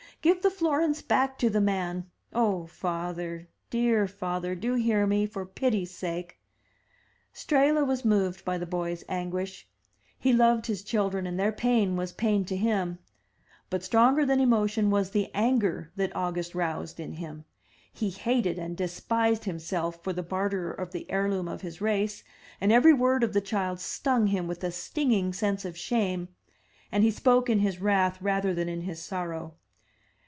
[0.21, 2.07] Give the florins back to the man.
[2.31, 4.53] Oh, father, dear father!
[4.53, 6.37] do hear me, for pity's sake!"
[7.33, 9.67] Strehla was moved by the boy's anguish.
[10.19, 12.99] He loved his children, and their pain was pain to him.
[13.71, 17.45] But stronger than emotion, was the anger that August roused in him:
[17.91, 22.23] he hated and despised himself for the barter of the heirloom of his race,
[22.59, 26.27] and every word of the child stung him with a stinging sense of shame.
[26.91, 29.55] And he spoke in his wrath rather than in his sorrow.